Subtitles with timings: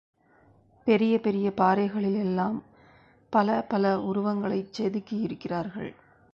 [0.87, 2.57] பெரிய பெரிய பாறைகளில் எல்லாம்
[3.33, 5.91] பல பல உருவங்களைச் செதுக்கியிருக்கிறார்கள்.